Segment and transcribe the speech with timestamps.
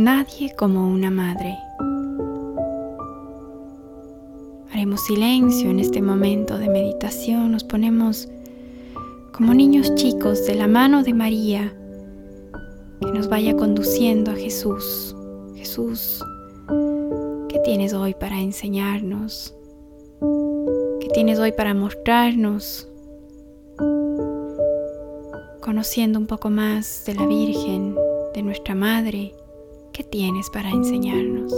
[0.00, 1.58] Nadie como una madre.
[4.72, 7.52] Haremos silencio en este momento de meditación.
[7.52, 8.26] Nos ponemos
[9.30, 11.74] como niños chicos de la mano de María
[13.02, 15.14] que nos vaya conduciendo a Jesús.
[15.54, 16.24] Jesús,
[17.50, 19.54] ¿qué tienes hoy para enseñarnos?
[21.02, 22.88] ¿Qué tienes hoy para mostrarnos?
[25.60, 27.94] Conociendo un poco más de la Virgen,
[28.32, 29.34] de nuestra Madre,
[29.92, 31.52] ¿qué tienes para enseñarnos?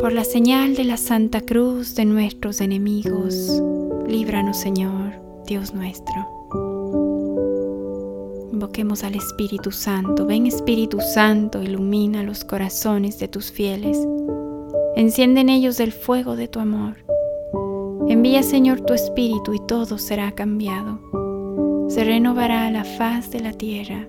[0.00, 3.62] Por la señal de la Santa Cruz de nuestros enemigos,
[4.06, 5.12] líbranos Señor,
[5.46, 6.14] Dios nuestro.
[8.52, 10.26] Invoquemos al Espíritu Santo.
[10.26, 13.98] Ven Espíritu Santo, ilumina los corazones de tus fieles.
[14.96, 16.96] Enciende en ellos el fuego de tu amor.
[18.08, 21.00] Envía Señor tu Espíritu y todo será cambiado.
[21.88, 24.08] Se renovará la faz de la tierra.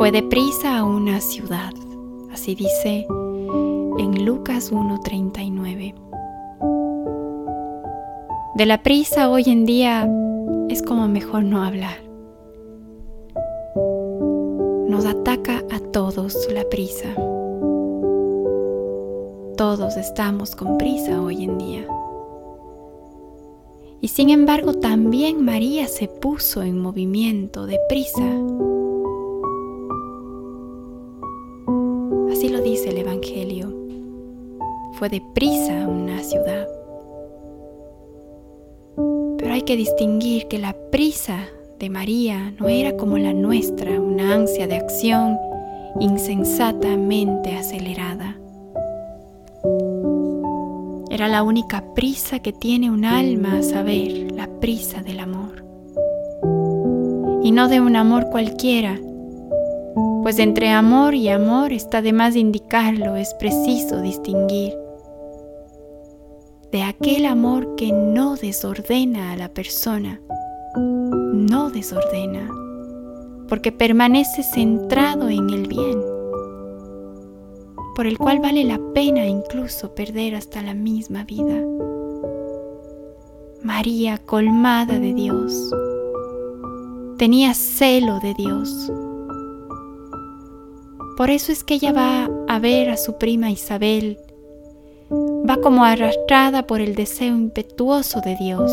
[0.00, 1.74] Fue deprisa a una ciudad,
[2.32, 3.06] así dice
[3.98, 5.94] en Lucas 1.39.
[8.54, 10.10] De la prisa hoy en día
[10.70, 11.98] es como mejor no hablar.
[14.88, 17.14] Nos ataca a todos la prisa.
[19.58, 21.86] Todos estamos con prisa hoy en día.
[24.00, 28.24] Y sin embargo también María se puso en movimiento de prisa
[32.90, 33.72] Así lo dice el Evangelio.
[34.94, 36.66] Fue deprisa a una ciudad.
[39.38, 41.46] Pero hay que distinguir que la prisa
[41.78, 45.38] de María no era como la nuestra, una ansia de acción
[46.00, 48.36] insensatamente acelerada.
[51.10, 55.64] Era la única prisa que tiene un alma a saber, la prisa del amor.
[57.42, 58.98] Y no de un amor cualquiera,
[60.30, 64.72] pues entre amor y amor está de más indicarlo, es preciso distinguir
[66.70, 70.20] de aquel amor que no desordena a la persona,
[70.76, 72.48] no desordena,
[73.48, 76.00] porque permanece centrado en el bien,
[77.96, 81.60] por el cual vale la pena incluso perder hasta la misma vida.
[83.64, 85.74] María, colmada de Dios,
[87.18, 88.92] tenía celo de Dios,
[91.20, 94.18] por eso es que ella va a ver a su prima Isabel,
[95.12, 98.72] va como arrastrada por el deseo impetuoso de Dios.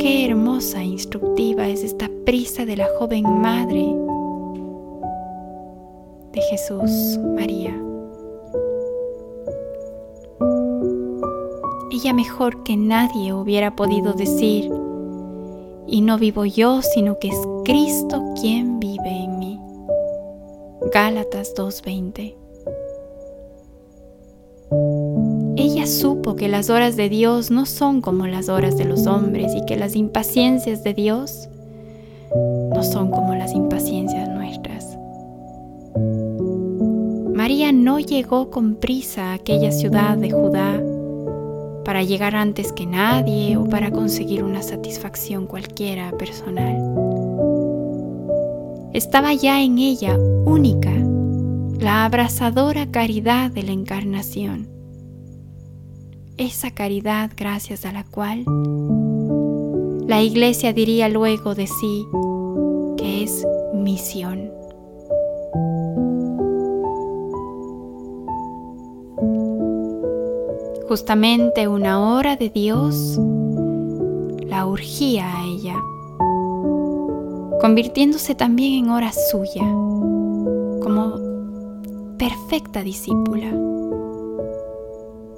[0.00, 3.94] Qué hermosa e instructiva es esta prisa de la joven madre
[6.32, 7.80] de Jesús, María.
[11.92, 14.68] Ella mejor que nadie hubiera podido decir,
[15.86, 19.60] y no vivo yo, sino que es Cristo quien vive en mí.
[20.90, 22.34] Gálatas 2:20
[25.54, 29.54] Ella supo que las horas de Dios no son como las horas de los hombres
[29.54, 31.50] y que las impaciencias de Dios
[32.74, 34.96] no son como las impaciencias nuestras.
[37.34, 40.82] María no llegó con prisa a aquella ciudad de Judá
[41.84, 47.07] para llegar antes que nadie o para conseguir una satisfacción cualquiera personal.
[48.92, 50.92] Estaba ya en ella única
[51.78, 54.68] la abrasadora caridad de la encarnación,
[56.36, 58.44] esa caridad gracias a la cual
[60.06, 62.06] la iglesia diría luego de sí
[62.96, 64.50] que es misión.
[70.88, 73.20] Justamente una hora de Dios
[74.46, 75.74] la urgía a ella,
[77.60, 79.62] convirtiéndose también en hora suya,
[80.82, 81.14] como
[82.18, 83.52] perfecta discípula.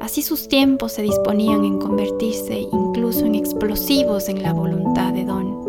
[0.00, 5.64] Así sus tiempos se disponían en convertirse incluso en explosivos en la voluntad de Don.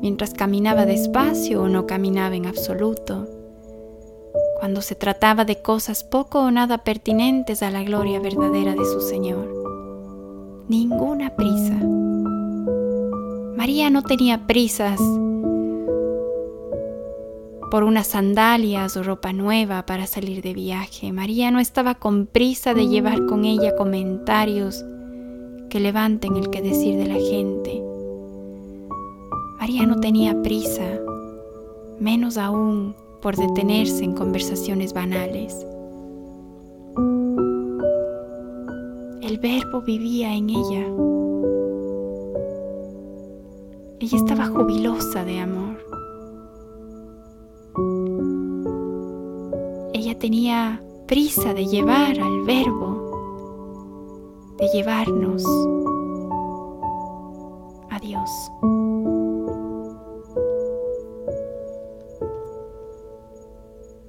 [0.00, 3.26] Mientras caminaba despacio o no caminaba en absoluto,
[4.60, 9.00] cuando se trataba de cosas poco o nada pertinentes a la gloria verdadera de su
[9.00, 9.48] Señor.
[10.68, 11.78] Ninguna prisa.
[13.58, 15.00] María no tenía prisas
[17.72, 21.12] por unas sandalias o ropa nueva para salir de viaje.
[21.12, 24.84] María no estaba con prisa de llevar con ella comentarios
[25.70, 27.82] que levanten el que decir de la gente.
[29.58, 31.00] María no tenía prisa,
[31.98, 35.66] menos aún por detenerse en conversaciones banales.
[39.20, 41.17] El verbo vivía en ella.
[44.00, 45.76] Ella estaba jubilosa de amor.
[49.92, 55.44] Ella tenía prisa de llevar al verbo, de llevarnos
[57.90, 58.30] a Dios.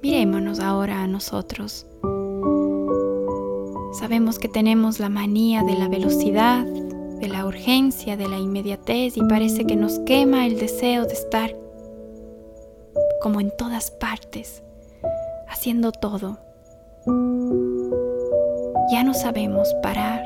[0.02, 1.84] Mirémonos ahora a nosotros.
[3.92, 6.64] Sabemos que tenemos la manía de la velocidad,
[7.50, 11.54] urgencia, de la inmediatez y parece que nos quema el deseo de estar
[13.20, 14.62] como en todas partes,
[15.48, 16.38] haciendo todo.
[18.92, 20.22] Ya no sabemos parar,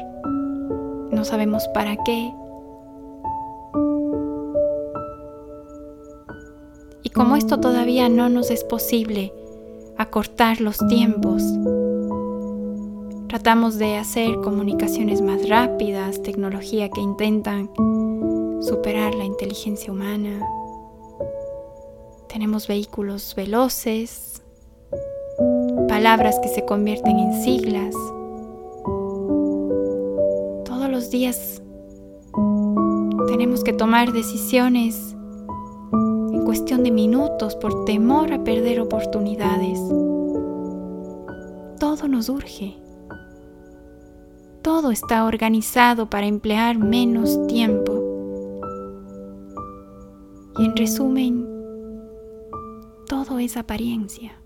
[1.10, 2.32] no sabemos para qué.
[7.02, 9.32] Y como esto todavía no nos es posible,
[9.96, 11.42] acortar los tiempos.
[13.34, 17.68] Tratamos de hacer comunicaciones más rápidas, tecnología que intentan
[18.62, 20.38] superar la inteligencia humana.
[22.28, 24.40] Tenemos vehículos veloces,
[25.88, 27.92] palabras que se convierten en siglas.
[30.64, 31.60] Todos los días
[33.26, 35.16] tenemos que tomar decisiones
[36.44, 39.80] cuestión de minutos por temor a perder oportunidades.
[41.80, 42.83] Todo nos urge.
[44.64, 47.92] Todo está organizado para emplear menos tiempo.
[50.58, 51.46] Y en resumen,
[53.06, 54.36] todo es apariencia.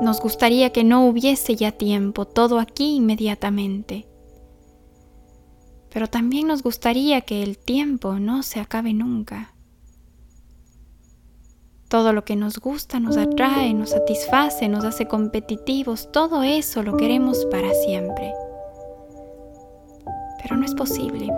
[0.00, 4.08] Nos gustaría que no hubiese ya tiempo, todo aquí inmediatamente
[5.90, 9.54] pero también nos gustaría que el tiempo no se acabe nunca.
[11.88, 16.96] Todo lo que nos gusta nos atrae, nos satisface, nos hace competitivos, todo eso lo
[16.96, 18.32] queremos para siempre.
[20.42, 21.28] Pero no es posible.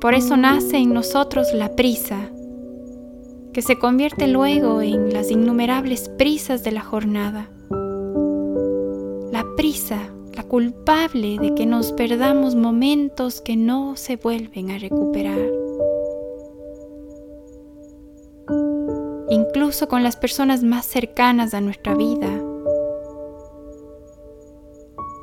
[0.00, 2.28] Por eso nace en nosotros la prisa,
[3.52, 7.48] que se convierte luego en las innumerables prisas de la jornada.
[9.32, 15.65] La prisa la culpable de que nos perdamos momentos que no se vuelven a recuperar.
[19.66, 22.28] Incluso con las personas más cercanas a nuestra vida,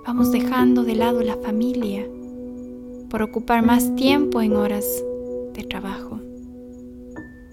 [0.05, 2.05] vamos dejando de lado la familia
[3.09, 4.85] por ocupar más tiempo en horas
[5.53, 6.19] de trabajo.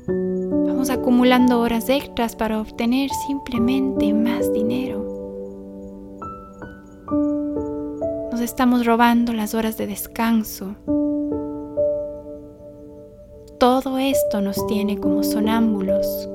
[0.08, 4.98] Vamos acumulando horas extras para obtener simplemente más dinero.
[8.42, 10.74] estamos robando las horas de descanso.
[13.58, 16.30] Todo esto nos tiene como sonámbulos,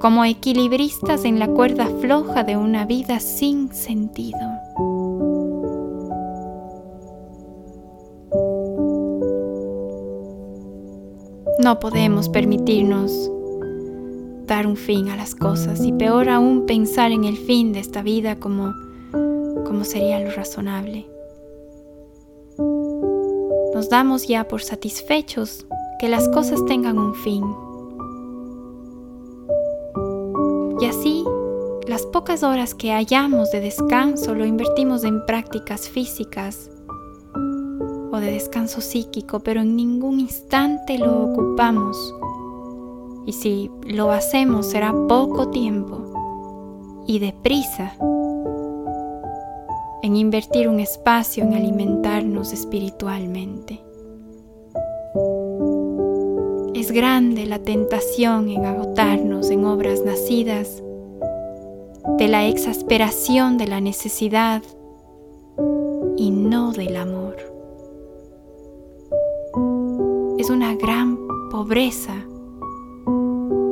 [0.00, 4.38] como equilibristas en la cuerda floja de una vida sin sentido.
[11.62, 13.30] No podemos permitirnos
[14.46, 18.02] dar un fin a las cosas y peor aún pensar en el fin de esta
[18.02, 18.72] vida como,
[19.64, 21.06] como sería lo razonable
[23.76, 25.66] nos damos ya por satisfechos
[25.98, 27.44] que las cosas tengan un fin.
[32.26, 36.68] Pocas horas que hallamos de descanso lo invertimos en prácticas físicas
[38.10, 41.96] o de descanso psíquico, pero en ningún instante lo ocupamos.
[43.26, 47.94] Y si lo hacemos será poco tiempo y deprisa
[50.02, 53.80] en invertir un espacio en alimentarnos espiritualmente.
[56.74, 60.82] Es grande la tentación en agotarnos en obras nacidas
[62.18, 64.62] de la exasperación de la necesidad
[66.16, 67.36] y no del amor.
[70.38, 71.18] Es una gran
[71.50, 72.14] pobreza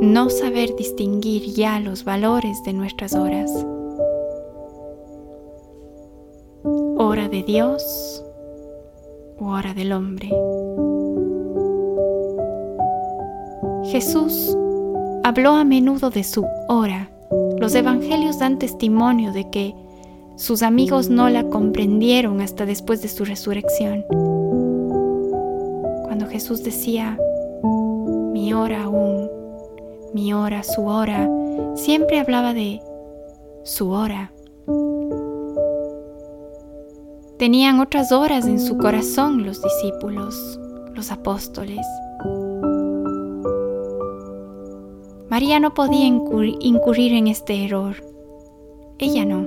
[0.00, 3.50] no saber distinguir ya los valores de nuestras horas.
[6.96, 8.24] hora de Dios
[9.38, 10.28] o hora del hombre.
[13.84, 14.56] Jesús
[15.22, 17.13] habló a menudo de su hora.
[17.64, 19.74] Los evangelios dan testimonio de que
[20.36, 24.04] sus amigos no la comprendieron hasta después de su resurrección.
[26.02, 27.18] Cuando Jesús decía,
[28.34, 29.30] mi hora aún,
[30.12, 31.26] mi hora, su hora,
[31.74, 32.82] siempre hablaba de
[33.62, 34.30] su hora.
[37.38, 40.60] Tenían otras horas en su corazón los discípulos,
[40.92, 41.86] los apóstoles.
[45.34, 47.96] María no podía incurrir en este error.
[49.00, 49.44] Ella no.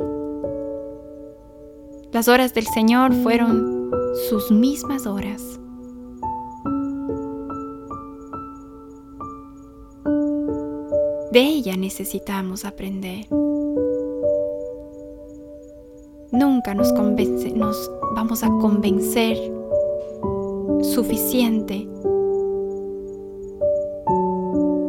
[2.12, 3.90] Las horas del Señor fueron
[4.28, 5.42] sus mismas horas.
[11.32, 13.26] De ella necesitamos aprender.
[16.34, 19.38] Nunca nos, nos vamos a convencer
[20.82, 21.88] suficiente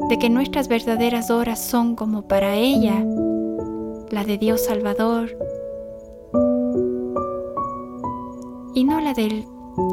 [0.08, 3.04] de que nuestras verdaderas horas son como para ella,
[4.10, 5.36] la de Dios Salvador,
[8.74, 9.44] y no la de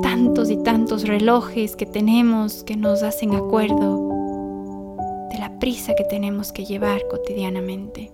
[0.02, 6.54] tantos y tantos relojes que tenemos que nos hacen acuerdo de la prisa que tenemos
[6.54, 8.12] que llevar cotidianamente.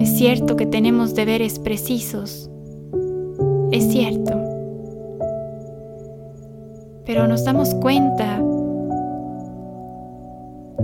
[0.00, 2.50] Es cierto que tenemos deberes precisos,
[3.70, 4.32] es cierto,
[7.04, 8.42] pero nos damos cuenta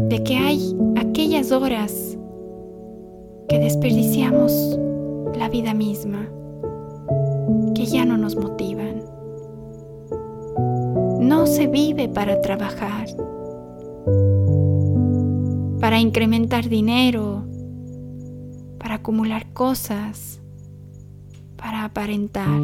[0.08, 2.18] de que hay aquellas horas
[3.48, 4.78] que desperdiciamos
[5.38, 6.28] la vida misma,
[7.74, 9.02] que ya no nos motivan.
[11.20, 13.06] No se vive para trabajar,
[15.80, 17.44] para incrementar dinero,
[18.78, 20.40] para acumular cosas,
[21.56, 22.60] para aparentar.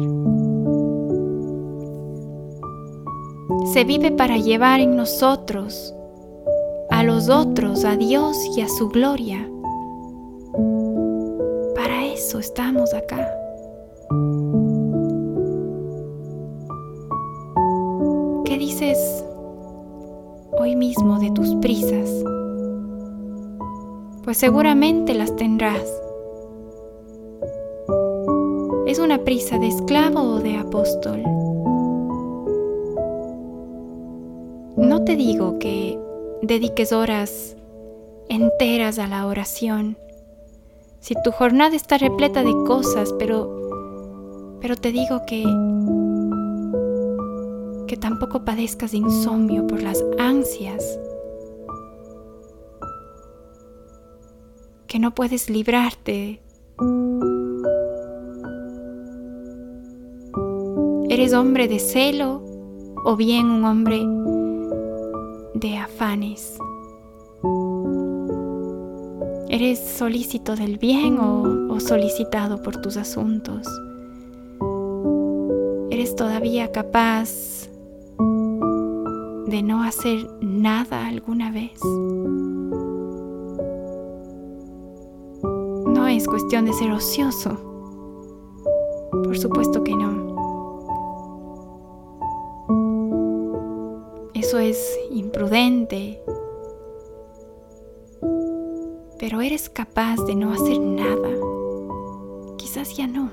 [3.73, 5.95] Se vive para llevar en nosotros
[7.11, 9.45] los otros, a Dios y a su gloria.
[11.75, 13.29] Para eso estamos acá.
[18.45, 19.25] ¿Qué dices
[20.53, 22.09] hoy mismo de tus prisas?
[24.23, 25.83] Pues seguramente las tendrás.
[28.87, 31.21] ¿Es una prisa de esclavo o de apóstol?
[34.77, 35.99] No te digo que
[36.41, 37.55] dediques horas
[38.29, 39.97] enteras a la oración.
[40.99, 43.59] Si tu jornada está repleta de cosas, pero
[44.59, 45.43] pero te digo que
[47.87, 50.99] que tampoco padezcas de insomnio por las ansias.
[54.87, 56.41] Que no puedes librarte.
[61.09, 62.41] ¿Eres hombre de celo
[63.03, 64.01] o bien un hombre
[65.61, 66.57] de afanes.
[69.47, 73.67] ¿Eres solícito del bien o, solicitado por tus asuntos?
[75.91, 77.69] ¿Eres todavía capaz
[79.47, 81.79] de no hacer nada alguna vez?
[85.43, 87.51] No es cuestión de ser ocioso.
[89.11, 90.30] Por supuesto que no.
[94.51, 96.21] Eso es imprudente.
[99.17, 101.29] Pero eres capaz de no hacer nada.
[102.57, 103.31] Quizás ya no.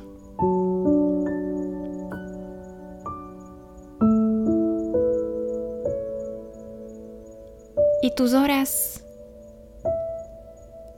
[8.00, 9.04] Y tus horas,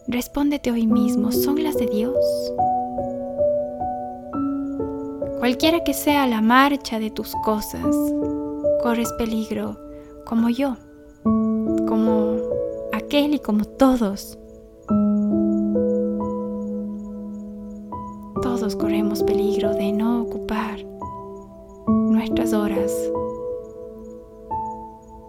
[0.06, 2.52] respóndete hoy mismo, ¿son las de Dios?
[5.38, 7.96] Cualquiera que sea la marcha de tus cosas,
[8.82, 9.88] corres peligro
[10.30, 10.76] como yo,
[11.88, 12.36] como
[12.92, 14.38] aquel y como todos.
[18.40, 20.78] Todos corremos peligro de no ocupar
[21.88, 22.92] nuestras horas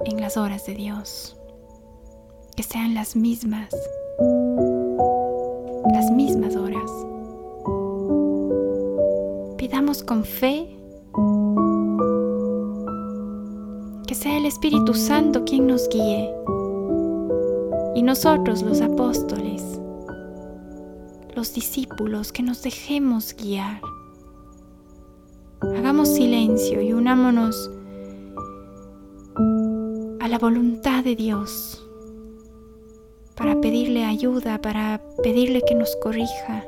[0.05, 1.35] en las horas de Dios,
[2.55, 3.71] que sean las mismas,
[5.91, 6.91] las mismas horas.
[9.57, 10.77] Pidamos con fe
[14.21, 16.31] sea el Espíritu Santo quien nos guíe.
[17.95, 19.81] Y nosotros los apóstoles,
[21.35, 23.81] los discípulos, que nos dejemos guiar.
[25.75, 27.71] Hagamos silencio y unámonos
[30.19, 31.83] a la voluntad de Dios
[33.35, 36.63] para pedirle ayuda, para pedirle que nos corrija.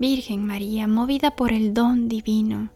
[0.00, 2.70] Virgen María, movida por el don divino,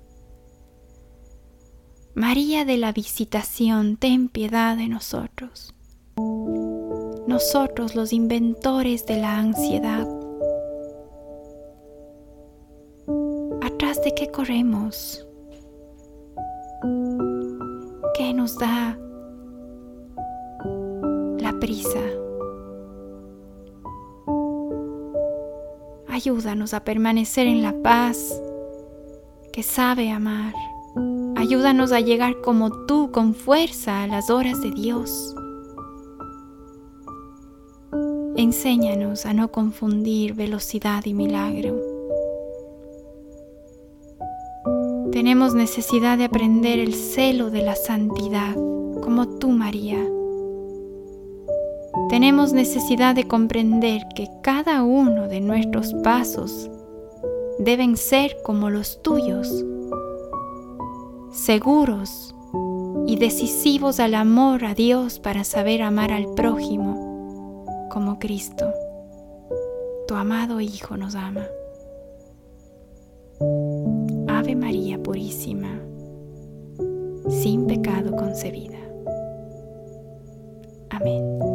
[2.15, 5.75] María de la Visitación, ten piedad de nosotros.
[7.27, 10.07] Nosotros los inventores de la ansiedad.
[13.63, 15.27] ¿Atrás de qué corremos?
[18.19, 18.99] ¿Qué nos da
[21.39, 22.01] la prisa?
[26.09, 28.39] Ayúdanos a permanecer en la paz
[29.51, 30.53] que sabe amar.
[31.43, 35.35] Ayúdanos a llegar como tú con fuerza a las horas de Dios.
[38.37, 41.81] Enséñanos a no confundir velocidad y milagro.
[45.11, 48.55] Tenemos necesidad de aprender el celo de la santidad,
[49.03, 49.99] como tú, María.
[52.09, 56.71] Tenemos necesidad de comprender que cada uno de nuestros pasos
[57.59, 59.65] deben ser como los tuyos
[61.43, 62.35] seguros
[63.07, 68.73] y decisivos al amor a Dios para saber amar al prójimo como Cristo,
[70.07, 71.45] tu amado Hijo, nos ama.
[74.29, 75.81] Ave María Purísima,
[77.29, 78.79] sin pecado concebida.
[80.91, 81.52] Amén.